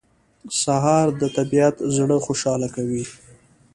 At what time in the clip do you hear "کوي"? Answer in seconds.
2.75-3.03